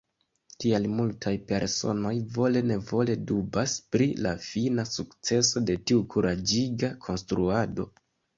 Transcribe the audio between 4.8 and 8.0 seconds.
sukceso de tiu kuraĝiga konstruado.